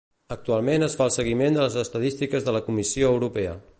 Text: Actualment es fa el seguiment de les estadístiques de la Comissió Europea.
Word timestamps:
Actualment 0.35 0.85
es 0.85 0.95
fa 1.01 1.05
el 1.09 1.13
seguiment 1.15 1.59
de 1.59 1.63
les 1.65 1.77
estadístiques 1.83 2.49
de 2.49 2.57
la 2.59 2.63
Comissió 2.71 3.13
Europea. 3.19 3.55